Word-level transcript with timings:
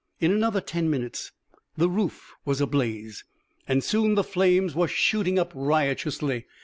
In 0.19 0.31
another 0.31 0.61
ten 0.61 0.89
minutes 0.89 1.31
the 1.77 1.87
roof 1.87 2.33
was 2.43 2.59
ablaze, 2.59 3.23
and 3.67 3.83
soon 3.83 4.15
the 4.15 4.23
flames 4.23 4.73
were 4.73 4.87
shooting 4.87 5.37
up 5.37 5.51
riotously. 5.53 6.47